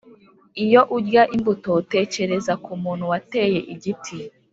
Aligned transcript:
iyo 0.63 0.81
urya 0.97 1.23
imbuto 1.35 1.71
tekereza 1.91 2.53
ku 2.63 2.71
muntu 2.83 3.03
wateye 3.11 3.59
igiti. 3.73 4.17